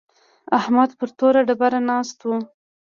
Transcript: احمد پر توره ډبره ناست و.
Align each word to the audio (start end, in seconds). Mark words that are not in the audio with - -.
احمد 0.59 0.89
پر 0.99 1.09
توره 1.17 1.41
ډبره 1.47 1.79
ناست 1.89 2.19
و. 2.23 2.29